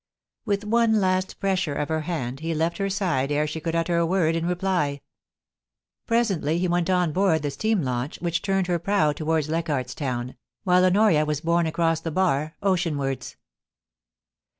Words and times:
.'With 0.45 0.65
one 0.65 0.99
last 0.99 1.39
pressure 1.39 1.75
of 1.75 1.89
her 1.89 2.01
hand 2.01 2.39
he 2.39 2.55
left 2.55 2.79
her 2.79 2.89
side 2.89 3.31
ere 3.31 3.45
she 3.45 3.59
could 3.59 3.75
utter 3.75 3.97
a 3.97 4.05
word 4.07 4.35
in 4.35 4.47
reply.... 4.47 5.01
Presently 6.07 6.57
he 6.57 6.67
went 6.67 6.89
on 6.89 7.11
board 7.13 7.43
the 7.43 7.51
steam 7.51 7.83
launch, 7.83 8.19
which 8.19 8.41
turned 8.41 8.65
her 8.65 8.79
prow 8.79 9.11
towards 9.13 9.47
Leichardt's 9.47 9.93
Town, 9.93 10.33
while 10.63 10.83
Honoria 10.85 11.23
was 11.23 11.41
borne 11.41 11.67
across 11.67 11.99
the 11.99 12.09
bar, 12.09 12.55
oceanwards. 12.63 13.35